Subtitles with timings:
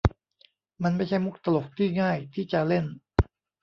[0.83, 2.85] มันไม่ใช่มุกตลกที่ง่ายที่จะเล่น